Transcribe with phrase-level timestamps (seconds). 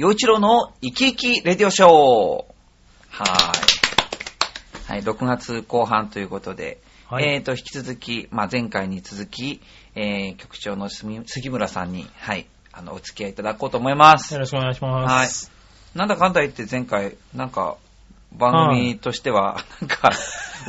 [0.00, 1.88] 陽一郎の生き生きレディオショー。
[1.88, 4.92] はーい。
[4.92, 9.60] はい、6月後半ということで、はいえーと、引き続き、まあ、前回に続き、
[9.94, 14.32] えー、局長の杉杉村さんに、はい、あの、お付き合いいただこうと思います。
[14.32, 15.52] よろしくお願いします。
[15.94, 17.76] なんだかんだ言って前回、なんか、
[18.36, 20.10] 番組としては、なんか、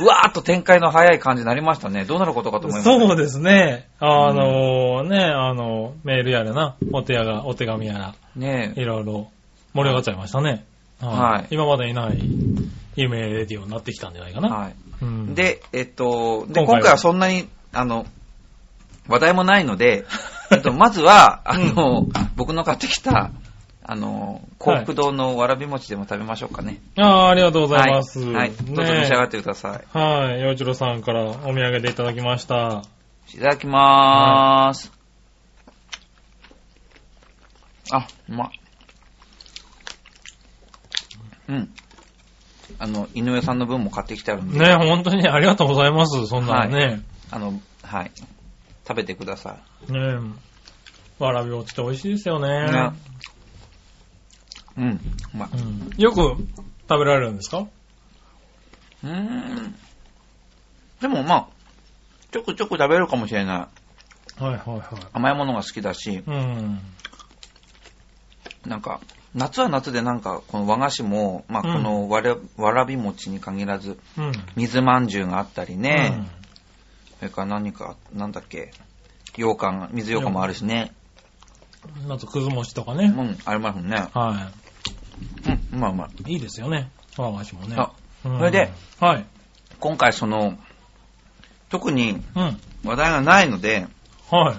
[0.00, 2.04] うわーっと展開の早い感じになりましたね。
[2.04, 2.84] どうなることかと思います。
[2.84, 3.88] そうですね。
[4.00, 9.30] あのね、あの、メールやらな、お手やが、お手紙やら、ねいろいろ
[9.74, 10.64] 盛り上がっちゃいましたね。
[11.00, 12.22] はい今までにない
[12.94, 14.48] 夢レディオになってきたんじゃないかな。
[14.48, 14.74] はい。
[15.02, 18.06] うん、で、えっと、で、今回は今回はそんなに、あの、
[19.08, 20.04] 話題もないので、
[20.52, 23.30] えっと、まずは、あの、僕の買ってきた、
[23.84, 26.80] あの、幸福堂のわらび餅でも食べましょうかね。
[26.96, 28.20] ああ、ありがとうございます。
[28.20, 28.34] はい。
[28.34, 29.98] はいどうぞ召し上がってください。
[29.98, 30.40] はい。
[30.40, 32.84] 洋一郎さんからお土産でいただきました。
[33.34, 34.92] いただきまーす。
[37.90, 38.50] あ、うまっ。
[41.48, 41.74] うん。
[42.78, 46.26] あの、井上さんの分も買ってきてあるんで、ね、本当にありがとうございます。
[46.26, 47.02] そんなのね。
[47.30, 48.12] あの、はい。
[48.86, 49.58] 食べてくださ
[49.88, 49.92] い。
[49.92, 49.98] ね
[51.18, 52.70] わらび餅って美味しいですよね。
[52.70, 52.90] ね
[54.76, 54.90] うん、
[55.34, 55.48] うまい。
[55.52, 56.36] うんよく
[56.88, 57.66] 食べられるんですか？
[59.04, 59.74] うーん。
[61.00, 61.46] でもまあ、
[62.30, 64.42] ちょくちょく食べるかもしれない。
[64.42, 64.80] はいはいはい。
[65.12, 66.80] 甘いものが好きだし、うん。
[68.66, 69.00] なんか、
[69.34, 74.32] 夏は夏でなんか、この和菓子も、まあ、うんこのわら,、わらび餅に限らず、うん。
[74.56, 76.26] 水まんじゅうがあったりね、
[77.18, 78.72] それから何か、なんだっけ、
[79.34, 80.92] 羊羹、水羊羹もあるしね、
[82.04, 82.12] うん。
[82.12, 83.06] あと、くず餅とかね。
[83.06, 84.08] うん、ありますもんね。
[84.14, 84.52] はうん、う
[85.72, 86.30] まいうまい。
[86.30, 86.34] い。
[86.34, 86.90] いいですよね。
[87.16, 87.76] 和菓子もね。
[87.78, 87.92] あ
[88.24, 88.70] うんそれで、
[89.00, 89.26] はい。
[89.80, 90.56] 今回その、
[91.70, 92.60] 特にうん。
[92.84, 93.86] 話題がないので、
[94.30, 94.56] はい。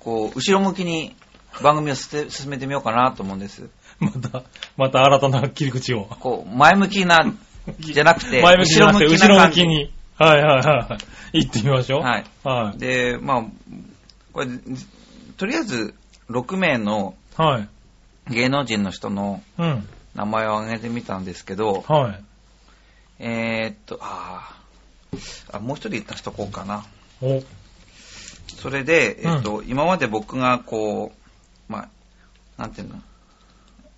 [0.00, 1.14] こう、後ろ向きに
[1.62, 3.68] 番組を進進めてみようかなと思うんです。
[4.00, 4.42] また、
[4.76, 6.04] また新たな切り口を。
[6.04, 7.20] こう、前向きな、
[7.78, 9.92] じゃなくて、 前向きじゃなくて、後ろ向きに。
[10.18, 10.98] はいはいは
[11.32, 11.44] い。
[11.44, 12.00] 行ってみましょう。
[12.02, 12.24] はい。
[12.44, 12.78] はい。
[12.78, 13.44] で、まあ、
[14.32, 14.46] これ、
[15.36, 15.94] とりあえず、
[16.30, 17.68] 6名のはい。
[18.32, 19.88] 芸能人の人のうん。
[20.14, 22.24] 名前を挙げてみたんですけど、はい。
[23.18, 26.84] えーっと、あーあ、もう一人足しとこうかな。
[27.20, 27.42] お。
[28.56, 31.12] それで、えっと、今まで僕がこ
[31.68, 31.88] う、ま
[32.58, 32.96] あ、なんていうの、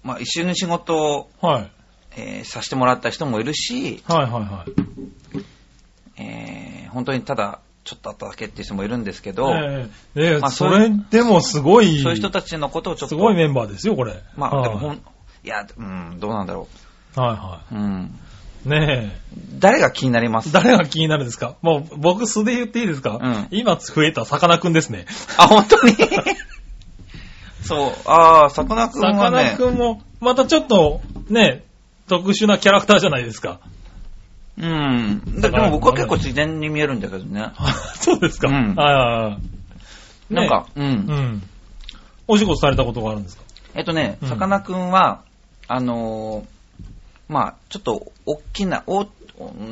[0.02, 1.70] まあ、一緒に仕事を、はい。
[2.16, 4.64] えーさせてもらった人もいるし、はいはいは
[6.18, 6.22] い。
[6.22, 14.22] えー本当にただ、ちょっとあっただけっていう人もいるんですけど、ええええまあそれでもすごい、そういう人たちのことをちょっと、すごいメンバーですよ、これ。
[14.36, 15.02] まあ、はいでもほん、
[15.44, 16.68] いや、うん、どうなんだろ
[17.16, 17.74] はいはう。
[17.74, 18.18] うん。
[18.66, 18.68] い。
[18.68, 19.20] ね
[19.58, 20.48] 誰が気になります？
[20.48, 20.52] え。
[20.52, 21.56] 誰が気になるんですか？
[21.62, 23.18] もう、僕素で言っていいですか？
[23.22, 25.06] うん今増えたさかなクンですね。
[25.38, 25.94] あ、本当に？
[27.62, 31.64] そう、ああ、さかなクンさかなはね、クンも、またちょっと、ね、
[32.08, 33.60] 特殊なキャラクターじゃないですか。
[34.58, 35.22] うん。
[35.40, 37.52] ででも僕は結構自然に見えるんだけどね。
[38.00, 38.48] そうですか。
[38.48, 39.38] うんはいはいは
[40.30, 40.34] い。
[40.34, 40.78] なんか、う。
[40.80, 41.42] ね、うんん。
[42.28, 43.42] お仕事されたことがあるんですか？
[43.74, 45.22] えっとねう、んさかなクンは、
[45.68, 46.54] あのー
[47.28, 49.06] まあちょっと、大きな、お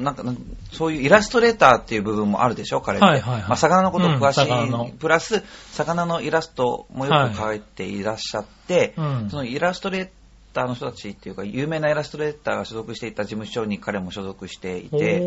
[0.03, 0.25] なんか、
[0.73, 3.07] そういうイラストレーターっていう部分もあるでしょ、彼って。
[3.07, 3.43] はいはいはい。
[3.43, 9.29] まあ、魚のこと詳しい、うんプラス、魚のイラストもよく描いていらっしゃって、うん。
[9.31, 10.09] そのイラストレー
[10.53, 15.21] ターの人たちっていうか、有名なイラストレーターが所属していた事務所に彼も所属していて、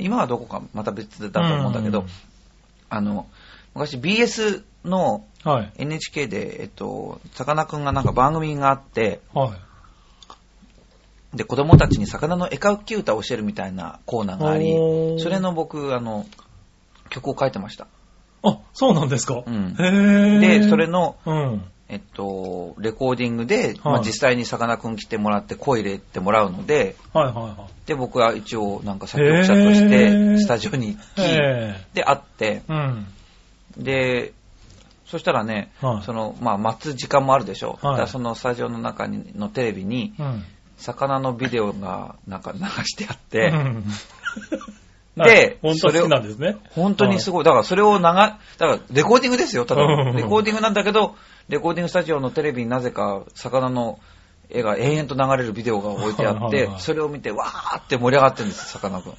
[0.00, 2.06] 今はどこかまた別だと思うんだけど、うん。
[2.90, 3.26] あの、
[3.74, 5.72] 昔 BS のはい。
[5.78, 9.50] NHK で、えっと、さかなクンがなんか番組があって、はい。
[11.34, 14.74] で、子供たちに魚の絵描き歌を教えるみたいなコーナーがあり
[15.18, 16.26] それの僕、あの、
[17.10, 17.86] 曲を書いてました。
[18.42, 19.42] あ、そうなんですか？
[19.46, 21.64] うんへーで、それ、の、うん。
[21.90, 27.86] えっと、レコーディングで、まあ、はい実際にさかなクン来てもらって声入れてもらうので、はいはいはい。
[27.86, 33.06] で、僕は一応なんか作曲者としへて、ースタジオに行き、えで、会って、えうん。
[33.78, 34.34] で、
[35.06, 37.78] そしたらね、はいその、まあ、待つ時間もあるでしょ。
[37.80, 40.44] はいだそのスタジオの中にのテレビに、うん。
[40.78, 43.84] 魚のビデオがなんか流してあっうて、ん
[45.16, 46.56] ではい本当それを好きなんですね。
[46.70, 47.44] 本当にすごい。
[47.44, 50.16] だからそれを流、だからレコーディングですよ、ただうん。
[50.16, 51.16] レコーディングなんだけど、
[51.48, 53.98] レコーディングスタジオのテレビになぜか魚の
[54.50, 59.14] 絵が延々と流れるビデオが置いてあってそれを見てわーって盛り上がってるんです、魚くん。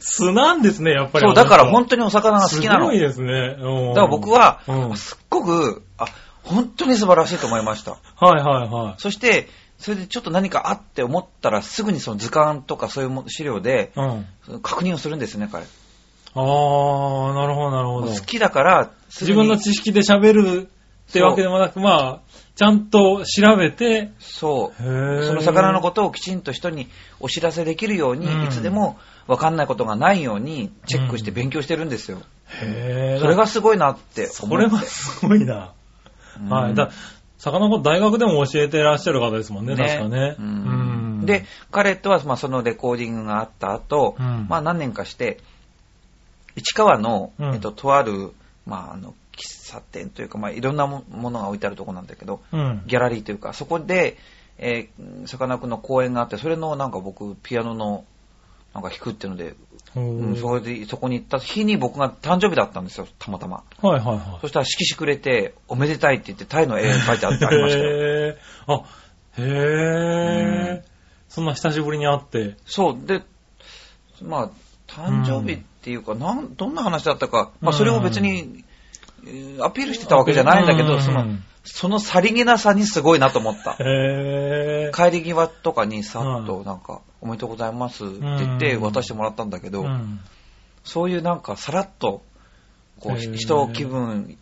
[0.00, 1.26] 素なんですね、やっぱり。
[1.26, 2.86] そう、だから本当当にお魚が好きなの。
[2.86, 3.56] すごいだですね。
[3.56, 6.06] だから僕はうん、すっごく、あ、
[6.42, 7.92] 本当に素晴らしいと思いました。
[7.92, 8.94] はいはいはい。
[8.98, 13.92] そして、それでちょっと何かあって思ったら、すぐにその図鑑とかそういうも資料で、
[14.62, 15.64] 確認をするんですね、彼。
[16.34, 18.08] あー、なるほどなるほど。
[18.08, 20.68] 好きだから、自分の知識で喋る
[21.08, 22.20] ってわけでもなく、まあ、
[22.56, 24.82] ちゃんと調べて、そう。
[24.82, 26.88] その魚のことをきちんと人に
[27.20, 28.98] お知らせできるように、うんいつでも
[29.28, 32.18] 分かんないことがないようにチェックして勉強してるんですよ。
[32.62, 34.64] へーそれがすごいなってそ思って。
[34.66, 35.72] れはすごいな。
[36.40, 36.74] うんはい。
[36.74, 36.90] だ
[37.38, 40.36] 魚の大学でも教えてらっしゃる方ですもんね、確かね。
[40.38, 41.26] うん。
[41.26, 44.46] で、彼とは、まあ、そのレコーディングがあった後、うん。
[44.48, 45.38] まあ、何年かして、
[46.56, 47.54] 市川の、うん。
[47.54, 48.32] えっと、とある、
[48.66, 52.82] まあ、あの、喫茶店というか、まあ、いろんなもものが置いてあるところなんだけど、うん。
[52.86, 54.18] ギャラリーというか、そこで、
[54.58, 58.04] えーさかなクンの公演があって、それのなんか僕、ピアノの、
[58.74, 59.54] なんか弾くっていうので、
[59.96, 60.00] う
[60.32, 63.64] ん、それで、そこに行った日に僕が誕生日だったんですよ、たまたま。
[63.80, 64.38] はいはいはい。
[64.42, 67.86] そしたら色紙くれて、おめでたいって言って、タイの絵描いてあってありましたよ。
[67.86, 68.36] へー
[68.66, 68.82] あ、
[69.38, 70.82] へー
[71.28, 72.56] そんな久しぶりに会って。
[72.66, 73.22] そう、で、
[74.22, 74.50] まあ、
[74.86, 81.24] 誕生日っていうか、なん、どんな話だったか、まあ、それを別に、えーアピールしてたわけじゃないんだけど、うんその、
[81.64, 83.72] そのさりげなさにすごいなと思った。
[83.80, 90.20] へー帰り際とかにさっと、なんか、おめでとうございますって言ってうん渡してもらったんだけど、うん
[90.84, 92.22] そういうなんか、さらっと、
[93.00, 94.38] こう、人を気分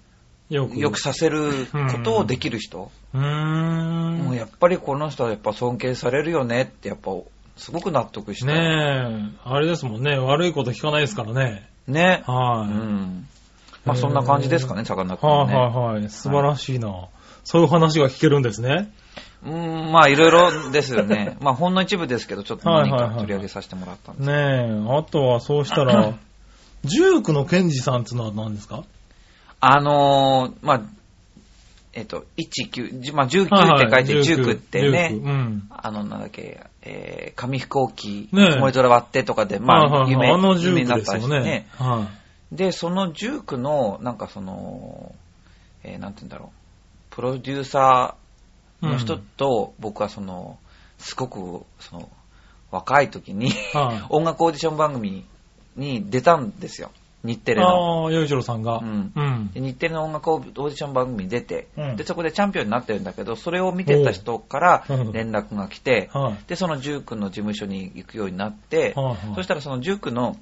[0.49, 0.79] よく。
[0.79, 4.19] 良くさせることをできる人、うーん。
[4.19, 7.11] もうやっぱりこの人はやっぱ尊敬されるよねって、やっぱ、
[7.57, 8.53] すごく納得した。
[8.53, 10.19] ねえ、あれですもんね。
[10.19, 11.69] 悪いこと聞かないですからね。
[11.89, 12.23] ね。
[12.27, 12.71] はい。
[12.71, 13.27] うん。
[13.85, 15.57] まあそんな感じですかね、さかなクンははいね。
[15.57, 16.11] はいはい。
[16.11, 17.09] 素晴らしいな。
[17.45, 18.93] そういう話が聞けるんですね。
[19.47, 21.37] うん、まあいろいろですよね。
[21.41, 24.29] まあほんの一部ですけど、ちょっと何はいはいはいか取り上げさせてもらったんです。
[24.29, 26.15] ねえ、あとはそうしたら、
[26.85, 28.83] ジュークのケンジさんっていうのは何ですか？
[29.61, 30.81] あのー、まあ、
[31.93, 35.69] えっと、19、じまあ19って書いて19ってね、19うん。
[35.71, 41.69] あの、なんだっけ、えー、紙飛行機、ねえ曇り空割ってとかで、まあ、はいはいはい夢、あのジュ夢になったりしてねね。。
[41.79, 42.07] は
[42.53, 45.15] で、その19の、なんかその、
[45.85, 48.26] えー、なんて言うんだろう、プロデューサー
[48.83, 50.59] の人と、僕はその、
[50.99, 52.09] すごく、その、
[52.71, 53.51] 若い時に。
[54.11, 55.25] 音楽オーディション番組
[55.77, 56.91] に出たんですよ。
[57.27, 58.05] 日テレの。
[58.05, 58.79] ああ、洋一郎さんが。
[58.79, 59.51] うんうん。
[59.53, 66.37] で日テレの音楽オーディション番組に出て、うんで、そこでチャンピオンになってるんだけど、それを見てた人から連絡が来て、はい。
[66.47, 68.95] で、そのジュークの事務所に行くようになって、
[69.35, 70.37] そしたらそのジュークの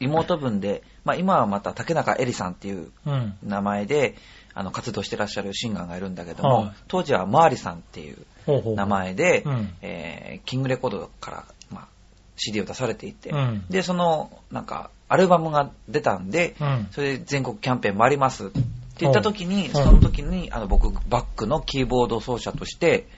[0.00, 3.34] 妹分で、まあ今はまた竹中絵里さんっていううん。
[3.42, 4.16] 名前で、
[4.54, 6.72] あの、活動してらっしゃるシンガーがいるんだけども、はい。
[6.88, 8.74] 当時はマーリさんっていうほうほう。
[8.74, 9.74] 名前で、うん。
[9.82, 11.88] えーキングレコードから、まあ、
[12.36, 13.64] CD を出されていて、うん。
[13.68, 16.88] で、その、なんか、アルバムが出たんで、うん。
[16.90, 18.60] それで全国キャンペーン回りますって
[18.98, 19.72] 言った時に、うん。
[19.72, 23.08] その時に、あの、僕、バックのキーボード奏者として、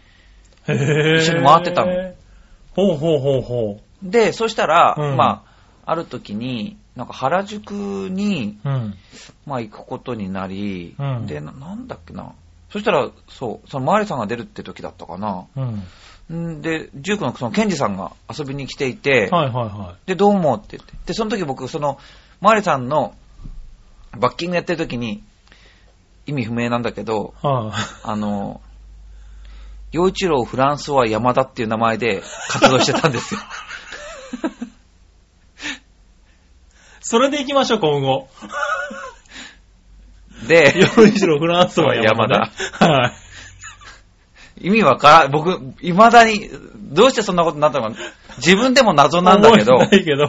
[0.66, 1.92] 一緒に回ってたの。
[2.74, 5.16] ほうほうほうほで、そしたら、うん。
[5.16, 5.45] まあ、
[5.86, 7.70] ある時に、なんか原宿
[8.10, 8.68] に、う。
[8.68, 8.94] うん。
[9.46, 12.32] まあ行くことになり、うんでな、なんだっけな。
[12.70, 15.46] そしたら、そう、そのマーリさんが出るって時だったかな。
[15.56, 16.56] うん。
[16.56, 20.92] んで、ジュークのそのケンジさんが遊びに来ていて、はいはいはで、どうもって言って。
[21.06, 21.98] で、その時僕、その、
[22.40, 23.14] マーリさんの
[24.18, 25.22] バッキングやってる時に、
[26.26, 27.46] 意味不明なんだけど、い。
[27.46, 27.72] はい。
[28.02, 28.60] あの、
[29.92, 33.40] 洋一郎フランスは山田っていう名前で活動してたんですよ。
[37.08, 38.26] それで行きましょう、今後。
[40.48, 42.50] で、洋一郎フランスは山田、ね。
[42.80, 43.12] は
[44.60, 44.66] い。
[44.66, 47.96] 意味わからん、僕、未だに、どうしてそんなことになったのか、
[48.38, 50.24] 自分でも謎なんだけど、覚えけど。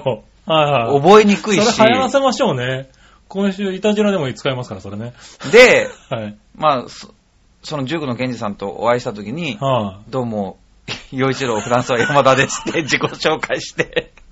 [0.45, 1.01] はいはい。
[1.01, 2.91] 覚えにくいしそ、れ流行らせましょうね。
[3.27, 5.13] 今週、イタジラでも使いますから、それね。
[5.51, 6.37] で、はい。
[6.55, 7.11] まあ、そ
[7.63, 10.59] その塾の賢治さんとお会いしたときに、はどうも、
[11.11, 14.26] 洋一郎フランスは山田ですって自己紹介して、い。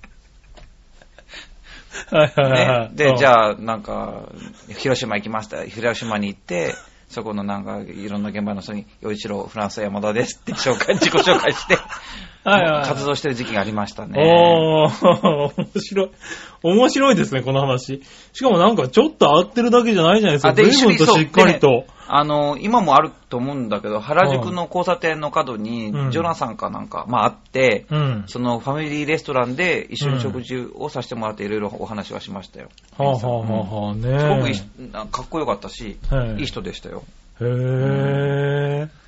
[2.12, 2.90] はいはいはい。
[2.90, 3.32] ね、で、じあ。
[3.32, 4.30] ゃあ、なんか、
[4.78, 5.64] 広島行きました。
[5.66, 6.76] 広島に行って、
[7.10, 11.78] そこのなんか、いろんな現場の人に、洋一郎フランスは山田ですって紹介、自己紹介して、
[12.46, 14.20] 活動してる時期がありましたね。
[14.20, 16.12] おー、面白い。
[16.62, 18.02] 面白いですね、この話。
[18.34, 20.54] しかもなんかちょっと合ってるだけじゃないじゃないですか。
[20.54, 21.86] 随分としっかりと。
[22.08, 28.24] あの、今もあると思うんだけど、原宿の交差点の角にうん、ジョナサンかなんか、まああって、うん。
[28.28, 32.70] そのファミリーレストランで一緒に食事をさせてもらっていろいろお話はしましたよ。
[32.98, 37.04] はあはあはあはあねすごくかっこよかったし、はいいい人でしたよ。
[37.42, 39.05] へー。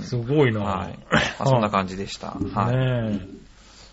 [0.00, 0.98] すごいなはい。
[1.10, 2.36] まあ、そんな感じでした。
[2.54, 2.76] はい。
[3.12, 3.20] ね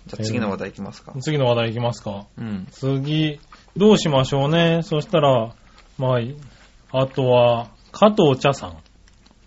[0.05, 1.21] じゃあ次の話題いきますかえ。。
[1.21, 2.25] 次の話題いきますか。
[2.38, 2.67] うん。
[2.71, 3.39] 次、
[3.77, 4.81] どうしましょうね。
[4.83, 5.53] そしたら、
[5.97, 8.77] まあ、あとは、加藤茶さん。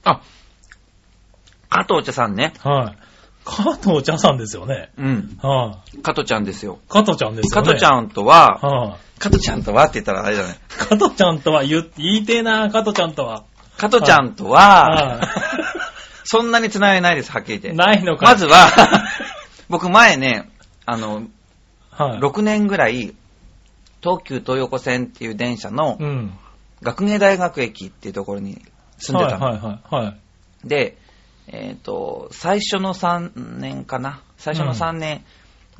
[0.05, 0.23] あ、
[1.69, 2.55] 加藤茶さんね。
[2.62, 3.07] はい。
[3.45, 4.91] 加藤茶さんですよね。
[4.97, 5.38] うん。
[5.41, 5.99] はい。
[5.99, 6.79] 加藤ちゃんですよ。
[6.88, 7.67] 加藤ちゃんですよね。
[7.67, 9.21] 加藤ちゃんとは、はい。
[9.21, 10.59] 加藤ちゃんとはって言ったらあれだね。
[10.69, 13.45] 加藤ちゃんとは言って、言いてえな、加藤ちゃんとは。
[13.76, 15.29] 加藤ちゃんとは、はい。
[16.26, 17.73] そんなに繋がりないです、はっきり言って。
[17.73, 18.26] ないのか。
[18.26, 18.68] まずは、
[19.71, 20.50] 僕前ね、
[20.85, 21.23] あの、
[21.92, 22.18] はい。
[22.18, 23.14] 6年ぐらい、
[24.02, 26.38] 東急東横線っていう電車のうん。
[26.83, 28.61] 学芸大学駅っていうところに
[28.99, 29.47] 住んでたの。
[29.47, 30.04] はいはいはい。
[30.04, 30.68] はい。
[30.68, 30.99] で、
[31.49, 34.21] えっ、と、最初の3年かな。
[34.37, 35.25] 最初の3年、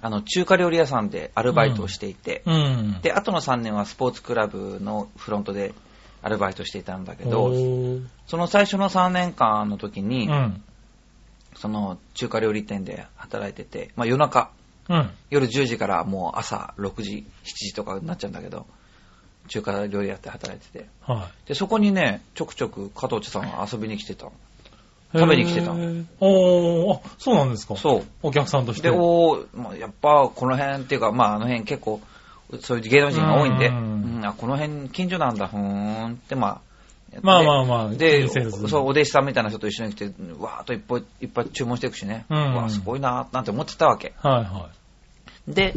[0.00, 3.00] あの、中華料理屋さんでアルバイトをしていて、うん。
[3.02, 5.74] で、後の3年はスポーツクラブのフロントで
[6.23, 10.62] アルバイトしていたんだけおど、ーその最初の3年間の時に、うん。
[11.56, 14.50] その中華料理店で働いてて、まあ夜中、
[14.88, 15.11] うん。
[15.30, 18.66] 夜10時からもう朝6時、7時とかになっちゃうんだけど、
[19.49, 20.87] 中華料理屋って働いてて。
[21.02, 24.26] はで、そこにね、ちょくちょく加藤茶さんが遊びに来てた。
[25.12, 28.04] 食べに来てたおー、あ、そうなんですかそう。
[28.23, 28.90] お客さんとして。
[28.90, 29.46] で、お
[29.78, 32.00] やっぱこの辺っていうか、まああの辺結構、
[32.61, 33.95] そういう芸能人が多いんで、ううん
[34.26, 36.61] んあこの辺近所なんだ、ふーんって、まあ。
[37.23, 38.40] まあまあまあ気で、そ
[38.80, 40.04] う、お弟子さんみたいな人と一緒に来て、
[40.38, 44.12] わーっといっぱいいっぱい注文していくしね、うんわーすごいなーなんて思ってたわけ。
[44.18, 44.68] はいは
[45.49, 45.75] で、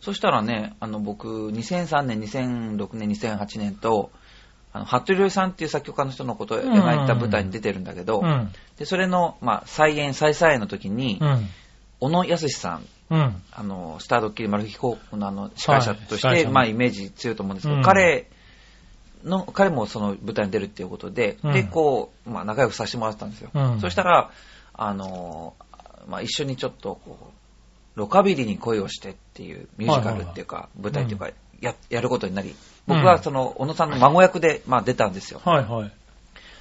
[0.00, 4.10] そしたらね、あの僕、2003年、2006年、2008年と、
[4.72, 8.24] あの、服部良さんっていう作曲家の人のことを描いた舞台に出てるんだけど、い。
[8.24, 8.52] うん。
[8.78, 11.48] で、それの、まあ、再演、再再演の時に、うん。
[12.00, 13.42] 小野康さん、うん。
[13.52, 18.28] あの、スタードッキリマル秘航空のあの、司会者として、はいまあ、イメージ強いと思うんですけど、うん彼
[19.24, 23.50] の、彼もその舞台に出るっていうことで、うんで、こう、まあ、仲良くさせてもらってたんですよ。
[23.52, 24.30] うんそしたら、
[24.74, 25.54] あの、
[26.06, 32.54] まあ、一緒にちょっと、こう、ロカビリーに恋をしてっていうミュージカルっていうか、舞台っていうか、や、やることになり、
[32.86, 35.40] 僕はその、小野さんの孫役で、まあ、出たんですよ。
[35.44, 35.92] はいはい。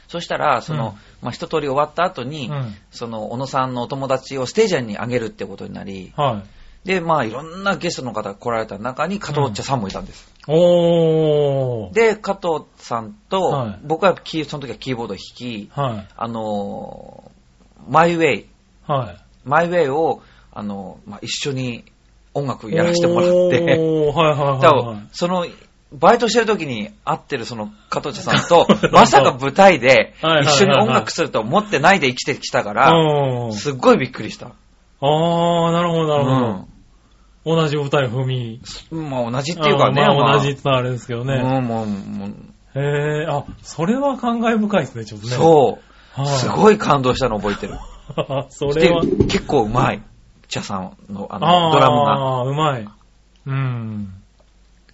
[0.08, 6.88] そしたら、その、うんまあ、一通り終わった後に、うんその、小野さんのお友達をステージに上げるってことになり、はい。
[6.88, 10.32] で、まあ、いろんなゲストの方が来られた中に、加藤茶さんもいたんです。
[10.48, 11.94] おー。
[11.94, 16.08] で、加藤さんと、はい僕はキーその時はキーボードを弾き、はい。
[16.16, 18.50] あのーマイウェイ、
[18.86, 19.18] はい。
[19.44, 20.22] マイウェイを、
[20.52, 21.84] あのーまあ、一緒に
[22.34, 25.08] 音楽やらせてもらって、おー、はいはいはいはい。
[25.12, 25.46] その、
[25.92, 34.48] バイトしてる時に会ってるその加藤茶さんと、 まさか舞台で一緒に音楽すると思ってないで生きてきたから、うんすっごいびっくりした。
[34.48, 36.68] あー、なるほどなるほど。
[37.56, 38.60] 同じ舞台踏み。
[38.92, 39.10] うん。
[39.10, 41.36] まあ同じっていうかね、ままああ同じってのはあれですけどね。
[41.36, 42.30] うん、もう、もう
[42.76, 45.34] へー、あ、それは感慨深いですね、ちょっとね。
[45.34, 45.80] そ
[46.18, 46.22] う。
[46.22, 46.28] はい。
[46.38, 47.76] すごい感動したの覚えてる。
[48.50, 49.02] それは。
[49.06, 50.02] で結構うまい。
[50.50, 52.14] 茶さんのあのドラムが。
[52.14, 52.88] あー、うまい。
[53.46, 54.14] うん。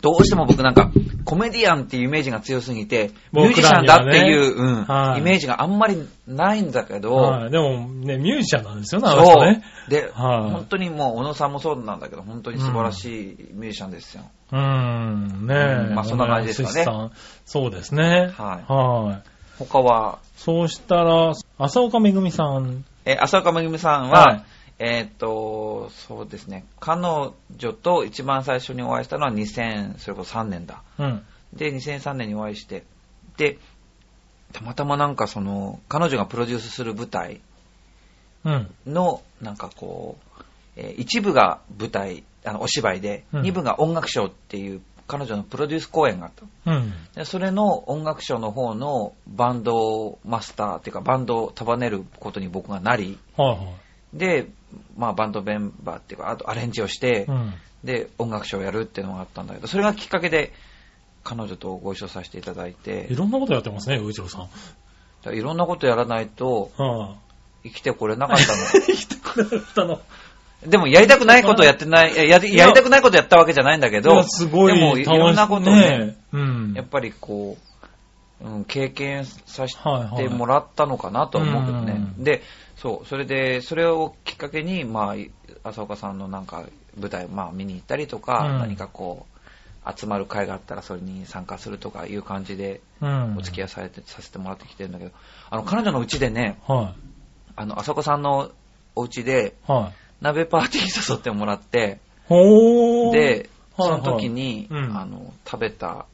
[0.03, 0.91] どうしても僕なんか、
[1.23, 7.51] コメディアンっていうイメージが強すぎて、ミュー僕ジシャンだっていう、うんはいイメージがあんまりないんだけど、はい。
[7.51, 9.63] でもね、ミュージシャンなんですよね、あの人ね。。
[9.87, 14.23] で、はい本当にもう、小野さんもそうなんだけど、本当に素晴らしいミュージシャンですよ。
[14.51, 15.87] うーん、ねえ。
[15.87, 17.11] うんまあそんな感じですかねさん
[17.45, 18.33] そうですね。
[18.37, 19.29] はいはい。
[19.57, 22.83] 他は、そうしたら、浅岡めぐみさん。
[23.05, 24.43] えー浅岡めぐみさんは、はい
[24.85, 30.81] えーっと、そうですね、彼女と一番最初にお会いしたのは2000、それこそ3年だ。
[30.99, 31.25] うん。
[31.53, 32.83] で、2003年にお会いして、
[33.37, 33.59] で、
[34.51, 37.39] たまたまなんかその、彼女がプロデュースする舞台
[38.43, 38.75] うん。
[38.85, 40.43] の、なんかこう、
[40.75, 46.71] えー一部が舞台、あの、お芝居で、うん二部が音楽賞っていう彼女のプロデュース公演があった。
[46.71, 46.93] うん。
[47.15, 54.17] でそれの音楽賞の方のバンドマスターっていうかバンドを束ねることに僕がなり、はいはい。
[54.17, 54.47] で、
[54.97, 57.53] まあバンドメンバーっていうか、あとアレンジをして、うん。
[57.83, 60.53] で、音楽賞をやるっていうのがあったんだけど、それがきっかけで
[61.23, 64.47] 彼女とご一緒させていただいてい、ろんなことやってますね、ういちろさ
[65.29, 65.33] ん。
[65.33, 67.15] いろんなことやらないとは
[67.63, 68.63] 生きてこれなかったの。
[68.93, 68.97] い。
[68.97, 70.01] 来てくれたの。
[70.65, 76.73] でもやりたくないことやってない、ややりたくないことやったわけじゃないんだけど、すごいでもいろんなことをね、うん。
[76.75, 77.57] やっぱりこ
[78.41, 81.93] う、うん、経験させはいはいてもらったのかなと思うけどね。
[82.17, 82.43] うんで、
[82.83, 85.15] そう、それで、それをきっかけに、ま
[85.63, 86.65] あ、浅岡さんのなんか
[86.99, 89.25] 舞台、まあ見に行ったりとか、うん何かこ
[89.85, 93.37] う、集まる会があったらそれに参加するとかいう感じでうん。
[93.37, 95.11] お付き合いされて、させてもらってきてるんだけど、
[95.49, 96.93] あの、彼女のうちでね、は
[97.55, 98.51] あの、浅岡さんの
[98.95, 99.71] お家でい。
[99.71, 99.93] はい。
[100.21, 103.11] 鍋パーティーに誘ってもらって、ほー。
[103.13, 106.05] で、はいその時に、はいうんあの、食べた、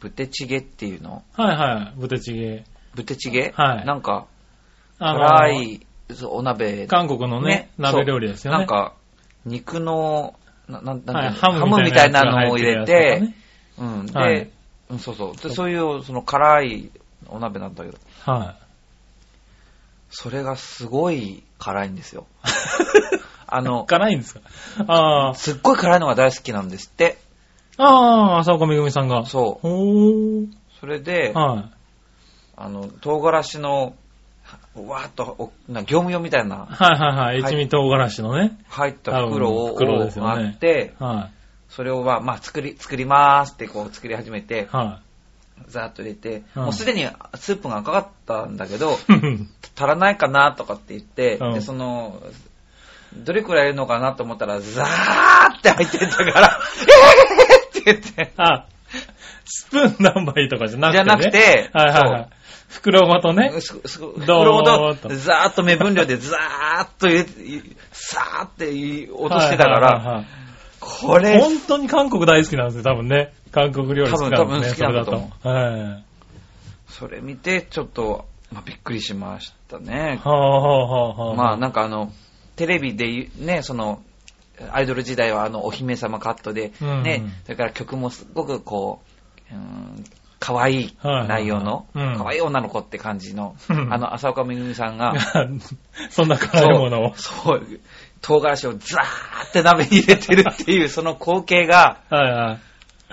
[0.00, 1.98] ブテチゲっていうのはいはい。
[1.98, 2.64] ぶてちげ。
[2.94, 3.52] ブテチゲ？
[3.56, 4.26] はいなんか、
[4.98, 5.86] あの辛い
[6.26, 6.86] お鍋。
[6.86, 8.58] 韓国のね、鍋料理ですよね。
[8.58, 8.94] なんか、
[9.44, 10.34] 肉の、
[10.68, 13.22] ななんなんていうのはいハハムみたいなのを入れてて、
[13.78, 14.06] うん。
[14.06, 14.50] で、はい
[14.90, 15.36] うんそうそう。
[15.36, 16.90] で、そういう、その辛い
[17.28, 18.54] お鍋なんだけど、は
[20.10, 22.26] それがすごい辛いんですよ。
[23.46, 23.62] あい。
[23.62, 24.40] の、辛いんですか？
[24.88, 27.18] あすっごい辛いのが大好きなんですって。
[27.78, 27.84] あ。
[27.84, 29.24] ああ、浅岡めぐみさんが。
[29.26, 29.66] そう。
[29.68, 30.46] ほー。
[30.80, 31.70] それで、は
[32.56, 33.94] あの、唐辛子の
[34.74, 37.40] わーっと、おな業務用みたいなはいはいはい。
[37.40, 38.58] 一味唐辛子のね。
[38.68, 41.30] 入った袋を袋ですよねあって、は
[41.68, 45.00] それをまあ、まあ、作り、作りまーすってこう作り始めてい。、は
[45.68, 48.96] ザーッと入れて、うんもうすでにスープが赤かったんだけど、い。
[49.76, 52.22] 足らないかなとかって言って、うんで、その、
[53.14, 56.58] どれくらいいるのかなと思ったら、ザーって入ってたから、
[57.82, 58.66] えーって言って、あ、
[59.44, 61.04] スプーン何杯とかじゃなくて、ね。
[61.04, 62.28] じゃなくてはいはいはい。
[62.70, 63.50] 袋ごとね。
[63.50, 67.30] 袋ごっとと、ザーッと目分量でザーッと入れて、
[67.92, 70.26] さーって落としてたかはいはいら、はいはい
[70.80, 73.34] これ、本当に韓国大好きなんですよ、多分ね。
[73.52, 75.78] 韓国料理好きなんですね、多分多分好きなんだと思うそれだと。
[75.78, 76.04] はい。
[76.88, 80.20] それ見て、ちょっと、まあ、びっくりしましたね。
[80.24, 81.34] はあはあはあはあ。
[81.36, 82.12] まあなんかあの、
[82.56, 84.02] テレビでね、その、
[84.72, 89.00] アイドル時代はあの、お姫様カットで、うんね、それから曲もすごくこ
[89.50, 90.04] う、うん、
[90.40, 95.14] 可愛い内容の、うん可愛い女の子って感じの、うんあの、浅岡めぐみさんが、
[96.10, 97.12] そんな辛いものを。
[97.14, 97.62] そう、
[98.22, 101.98] 唐辛子をザーって鍋に入れてるっていう、 その光景が。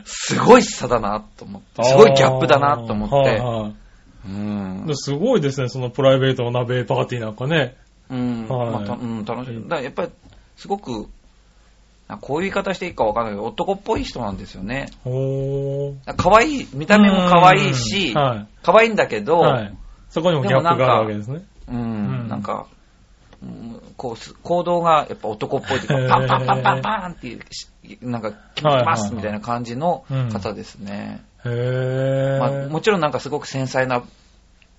[0.06, 3.42] すごい差だなと思って、すごいギャップだなと思って、
[4.26, 4.86] うん。
[4.94, 7.76] すごいですね、そのプライベートの鍋パーティーなんかね。
[8.10, 9.68] うん、うん、楽しい。
[9.68, 10.10] だやっぱり、
[10.56, 11.17] すごく、あ
[12.16, 14.88] こういう言い方していいかわかんないけど、男っぽい人なんですよね。
[15.04, 16.16] ほー。
[16.16, 18.48] 可愛い、見た目も可愛いし、うんはい。
[18.64, 19.78] 可愛いんだけど、はい。
[20.10, 21.44] そこにもギャップがあるわけですね。
[21.68, 22.68] うん、うんなんか、
[23.44, 27.68] うんこうす、行動がやっぱ男っぽいっていうか、パンパンパンパンパンっていう、し
[28.02, 31.24] なんか、決ますみたいな感じのうん方ですね。
[31.44, 32.40] へー。
[32.40, 34.04] まあ、もちろんなんかすごく繊細な、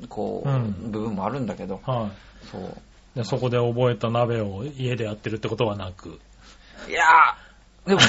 [0.09, 2.47] こう、うん部分もあるんだけど、はい。
[2.47, 2.63] そう。
[3.15, 6.21] でそこで覚えた鍋を家でやってるってことはなく。
[6.89, 8.01] いやー、でも、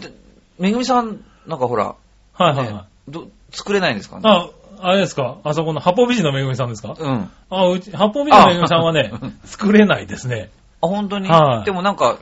[0.00, 0.12] で
[0.58, 1.90] めぐみさん、なんかほら、ね
[2.34, 3.10] はいはいはい。
[3.10, 4.22] ど作れないんですかね？
[4.24, 4.48] あ、
[4.80, 5.38] あれですか？
[5.44, 6.94] あそこの八方美人のめぐみさんですか？
[6.98, 7.30] うん。
[7.50, 10.50] あ、うち、八方美人のめぐみさんはねあ、作れないですね。
[10.80, 12.18] あ、本当に、はいでもなんか、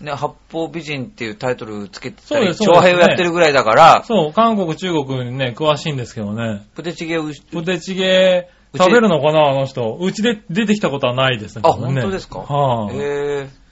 [0.00, 6.66] ね、八方美人っていうタイトルつけてたり、そうですそうです長編をやってるぐらいだから、そう、韓国、中国にね、詳しいんですけどね。
[6.74, 9.96] プテチゲを、プテチゲ食べるのかなあの人。
[10.00, 11.62] うちで出てきたことはないですね。
[11.64, 12.38] あ、本当ですか？
[12.40, 13.00] はい、へ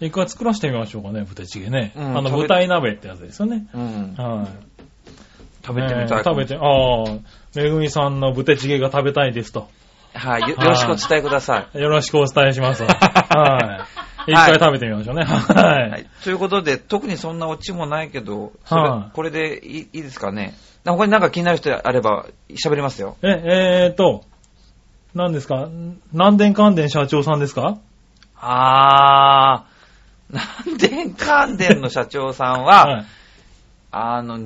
[0.01, 1.93] え一回作らせてみましょうかね、プテチゲね。
[1.97, 3.67] あの、うん食べ舞台鍋ってやつですよね。
[3.75, 4.15] うん。
[4.17, 4.49] はい、
[5.67, 7.05] 食べてみたいね食べて、ああ、
[7.55, 9.69] めぐみさんのブテチゲが食べたいですと。
[10.13, 10.43] はい。
[10.43, 11.79] よよろしくお伝えください。
[11.79, 12.83] よろしくお伝えします。
[12.85, 13.87] は
[14.29, 14.33] い。
[14.33, 15.25] 一回食べてみましょうね。
[15.25, 15.91] はい。
[15.91, 16.07] はい。
[16.25, 20.53] ということで、特にそんなオチもないけど、はいこれでいいいいですかね？
[20.85, 23.17] 他になんか気になる人あれば喋りますよ。
[23.23, 24.25] え、えーと、
[25.15, 25.69] 何ですか？
[26.13, 27.79] 南電関電社長さんですか？
[28.37, 33.07] あー、南電関電の社長さんは、はい。
[33.93, 34.39] あの、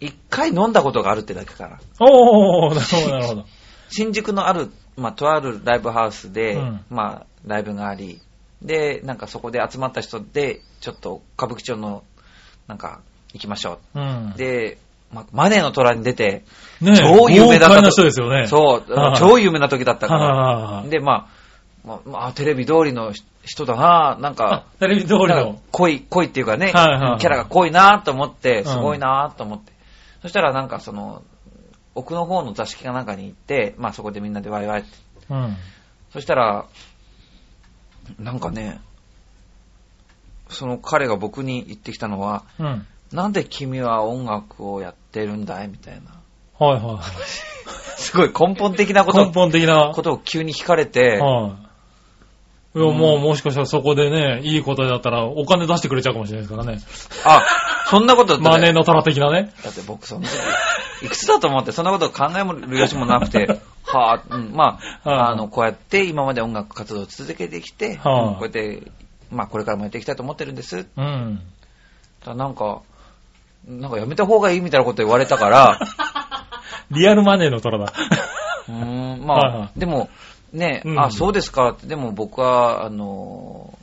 [0.00, 1.80] 一回飲んだことがあるってだけから。
[1.98, 3.44] おー、なるほど、なるほど。
[3.90, 8.20] 新宿のある、まあ、とあるライブハウスで、うんまあ、ライブがあり、
[8.62, 12.04] で、なんかそこで集まった人で、ちょっと歌舞伎町の、
[12.68, 13.00] なんか、
[13.32, 14.38] 行きましょうんう。。
[14.38, 14.78] で、
[15.12, 16.44] まあ、マネーの虎に出て、
[16.80, 18.46] ね超有名だった豪快な人ですよね。
[18.46, 20.88] そうは、い超有名な時だったかはら。
[20.88, 21.26] で、まあ、
[21.84, 25.58] まあ、まあ、テレビ通りの人だななんあか、、テレビ通りの。
[25.72, 29.72] 濃い、濃いっていうかね、はいはキャラが濃いなと思って、んすごいなと思って。
[30.22, 31.22] そしたらなんかその、
[31.94, 34.90] 奥の方の座敷かなんかに行って、まあそこでみんなでワイワイって。
[35.30, 35.56] うん。
[36.12, 36.66] そしたら、
[38.18, 38.80] なんかね、
[40.48, 42.86] その彼が僕に言ってきたのは、うん。
[43.12, 46.18] なんで君は音楽をやってるんだいみたいな。
[46.58, 47.02] はいはい。
[48.00, 49.92] すごい根本的なこ根と、本的な。
[49.94, 51.56] ことを急に聞かれて、は
[52.74, 52.78] い。
[52.78, 56.80] いや、もうもしかしたらそこでね、いいことだったらお金出してくれちゃうかもしれないですからね。
[57.24, 57.42] あ、
[57.88, 59.52] そんなことだってマネーの虎的なね。
[59.64, 63.46] だって僕その時、いくつだと思ってそんなことを考える余地もなくて、
[63.84, 68.82] はあ、うん、まあ、はいあの、こうやって今まで音楽活動を続けてきて、はいうんこうやって、
[69.30, 70.86] まあこれからもやっていきたいと思ってるんです。
[70.96, 71.40] うん。
[72.22, 72.82] ただなんか、
[73.68, 75.78] なんかやめた方がいいみたいなこと言われたから、
[76.90, 77.92] リアルマネーの虎だ。
[78.68, 80.08] うーん、まあ、はいはいでも、
[80.52, 83.78] ね、うんあ、そうですかって、でも僕は、あの、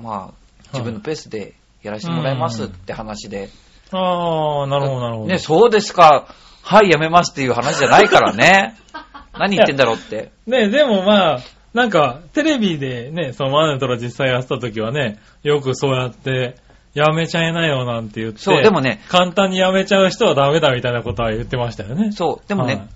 [0.00, 0.34] まあ、
[0.72, 3.50] 自分のペースでやらせてもらいますって話で、
[3.90, 5.26] ああ、なるほど、なるほど。
[5.26, 6.26] ね、そうですか、
[6.62, 8.76] はい、やめますっていう話じゃないからね。
[9.36, 10.30] 何言ってんだろうって。
[10.46, 11.38] ね、でもまあ、
[11.72, 16.56] なんか、テレビでね、そのマネーの虎実際やってた時はね、よくそうやって、
[16.94, 22.12] やめちゃいなよなんて言って、そうでもね簡単にやめちゃう人はダメだみたいなことは言ってましたよね。
[22.12, 22.88] そう、でもね、はい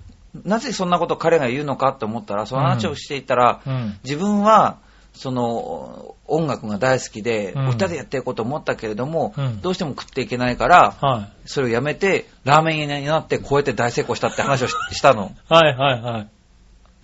[0.43, 3.97] なぜそんなことを彼が言うのかと思ったら、その話をしていたら、うん。
[4.03, 4.77] 自分は、
[5.13, 11.47] その、音楽が大好きで、うん歌でやっていこうと思ったけれども、うんどうしても食っていけないから、はい。
[11.47, 15.31] それをやめて、ラーメン屋になって、こうやって大成功したって話をししたの。
[15.49, 16.27] はいはいはい。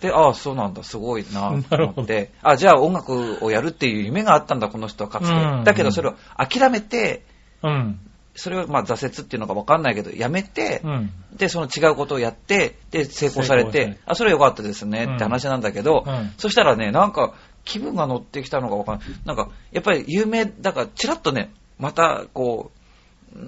[0.02, 5.34] で、ああ、そうなんだ、すごいな と思って、あじゃあ音楽をやるっていう夢があったんだ、この人はかつて。
[5.34, 7.24] うんだけどそれを諦めて、
[7.64, 8.00] うん。
[8.36, 11.12] それをまあ挫折っていうのか分かんないけど、やめて、うん。
[11.38, 19.08] で、その違うことをやって、で、成功されてて、あ、それは良かったですねうんって話なんだけど、うんそしたらね、なんか、気分が乗ってきたのか分かんない。
[19.26, 22.85] なんか、やっぱり有名、だから、ちらっとね、また、こう、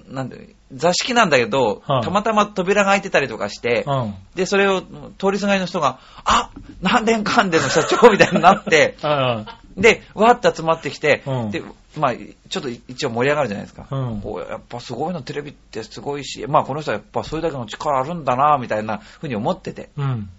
[0.09, 4.15] なんで、座敷なんだけど、はいたまたま扉が開いてたりとかして、うん。
[4.35, 8.97] で、それを通りすがりの人が、あ何年間での社長みたいになって。
[9.77, 11.63] で、わーって集まってきて、うんで、
[11.97, 12.13] まあ、
[12.49, 13.87] ちょっと一応盛り上がるじゃないですか。
[13.89, 19.89] うんこうやっぱすごいの、テレビってすごいし、まあこの人はやっぱそれだけの力あるんだな、みたいなふうに思ってて。
[19.97, 20.29] うん。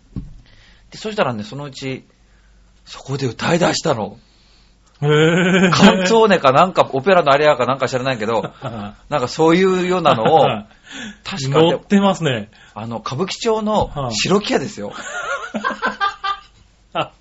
[0.91, 2.05] で、そしたらね、そのうち、
[2.85, 4.19] そこで歌い出したの。
[5.01, 5.11] カン
[6.07, 8.53] ツォーネかなんか、オペラのアリアかなんか知らないけど、
[9.09, 10.47] なんかそういうようなのを、
[11.25, 11.71] 確かに。
[11.71, 12.51] 乗っ、てますね。
[12.75, 14.93] あの、歌舞伎町の白木屋ですよ。
[16.95, 17.13] あ、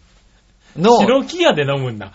[0.76, 2.12] の、白木屋で飲むんだ。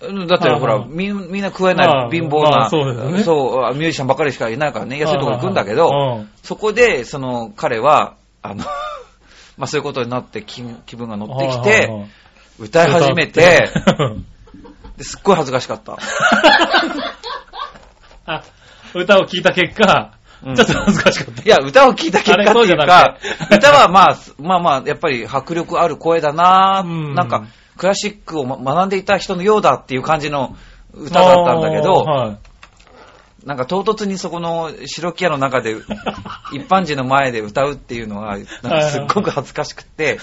[0.00, 6.30] うんだってほら、みんみんな食えなまあい貧乏な、まあそうミュージシャンばっかりしかいないからね、安いとこ行くんだけど、うん。
[6.42, 8.64] そこで、その、彼は、あの、
[9.56, 12.06] まあそういうことになって気気分が乗ってきてはい、
[12.58, 13.70] 歌い始めて
[14.96, 15.98] ですっごい恥ずかしかった。
[18.26, 18.42] あ、
[18.94, 20.12] 歌を聴いた結果、
[20.44, 20.54] うん。
[20.54, 21.42] ちょっと恥ずかしかった。
[21.42, 23.18] いや、歌を聴いた結果っていうか
[23.50, 27.14] 歌はまあ、まあまあ、やっぱり迫力ある声だな、うん。
[27.14, 27.44] なんか、
[27.76, 30.56] クラシックをま学んでいた人のようだっていう感じの
[30.92, 32.38] 歌だったんだけど、はい
[33.44, 35.76] なんか唐突にそこの白木屋の中で
[36.52, 40.18] 一般人の前で歌うっていうのは、なんかすっごく恥ずかしくって、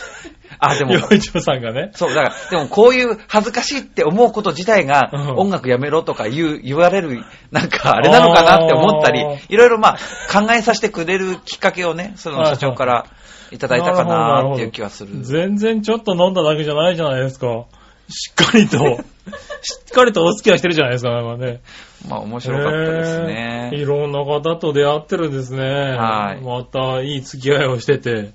[0.59, 1.91] あ、でも、洋一郎さんがね。
[1.93, 9.97] そう、だから、でもこういう恥ずかしいって思うこと自体がうん音楽やめろとか言う、言われる、なんかあれなのかなって思ったりいろいろまあ
[10.31, 13.05] 考えさせてくれるきっかけをね、その社長から
[13.51, 15.11] いただいたかなっていう気はする。
[15.21, 17.65] 全然ちょっと飲んだだけじゃないじゃないですか。
[18.09, 18.99] しっかりと、
[19.61, 21.61] しっかりとお付き合いしてるじゃないですか、なんかね。
[22.07, 23.79] まあ面白かったですねへー。
[23.79, 25.63] いろんな方と出会ってるんですね。
[25.63, 28.31] はいまたいい付き合いをしてて。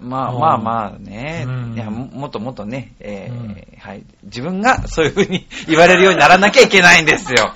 [0.00, 7.54] まあうんまあまあね、うんいやももっともっとね、えーうんはい、自分がそういうふうに 言われるようにならなきゃいけないんですよ。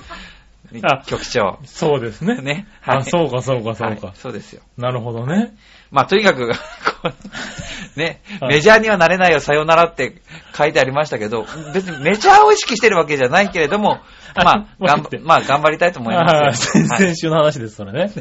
[0.83, 1.59] あ局長。
[1.65, 2.41] そうですね。
[2.41, 2.67] ね。
[2.85, 4.13] あ、そうか、そうか、そうはいか。
[4.15, 4.61] そうですよ。
[4.77, 5.53] なるほどね。
[5.91, 6.51] まあとにかく、
[7.95, 10.21] ね、はいメジャーにはなれないよ、さよならって
[10.55, 13.99] 書いてありましたけど、別にメジャーを意識してるわけじゃないけれども、
[14.35, 18.11] まあ、 頑張まあ頑張りたいと思います先はい々週の話です、それね。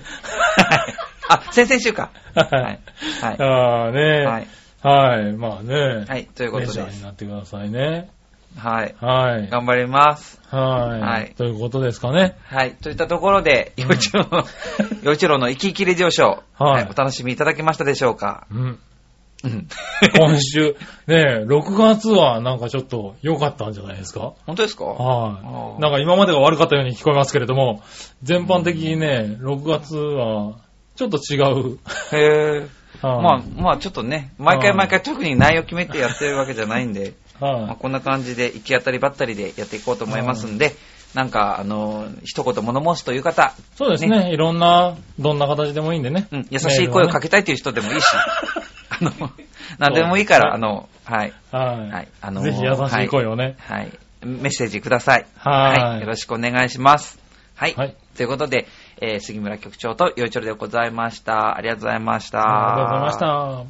[1.29, 2.11] あ、先々週か。
[2.35, 2.81] ははい
[3.21, 3.23] い。。
[3.23, 3.37] はい。
[3.39, 4.25] ああね。
[4.25, 4.47] はい。
[4.83, 5.33] はい。
[5.33, 6.05] まあね。
[6.09, 7.03] はい、ということメジャーに。
[7.03, 8.09] なってくださいね。
[8.57, 8.95] はい。
[9.01, 9.49] はい。
[9.51, 10.41] 頑張ります。
[10.51, 11.01] はい。
[11.01, 12.37] はいということですかね。
[12.45, 12.73] はい。
[12.75, 14.45] といったところで、洋一郎の、
[15.03, 18.47] 洋一郎の生き生きレジオショー、はいはいお楽しみいただけましたでしょうか？
[18.51, 18.79] うん。
[19.45, 19.69] うん。
[20.17, 20.75] 今週、
[21.07, 24.33] ね6月はなんかちょっと良かったんじゃないですか？
[24.47, 24.85] 本当ですか？
[24.85, 25.81] はい。
[25.81, 27.83] なんか今までが悪かったように聞こえますけれども、
[28.23, 30.57] 全般的にね、6月は
[30.97, 31.79] ちょっと違う。
[32.13, 32.67] へえ。
[33.03, 37.77] はいまあ、まあちょっとね、毎回はい毎回特に内容決めてやってるわけじゃないんで、まあ、はい。
[37.77, 40.75] こんな感じで行き当たりばったりでやっていこうと思いますんで、
[41.15, 44.33] なんか、あの、一言物申すという方、そうですね。
[44.33, 46.29] いろんな、どんな形でもいいんでね。
[46.31, 48.07] うん、優しい声をかけけたいという人でもいいし、
[48.91, 49.31] あの、
[49.79, 51.91] なんでもいいから、あの、はい、はい。
[51.91, 53.57] はい、あのぜひ優しい声をね。
[53.61, 53.93] はい。
[54.25, 55.27] メッセージください。
[55.37, 57.19] はいよろしくお願いします。
[57.55, 57.75] はい。
[57.75, 58.67] はいということで、
[59.01, 61.57] えー杉村局長とよいちょろでございました。
[61.57, 62.41] ありがとうございました。
[62.41, 63.65] ありがとうございました。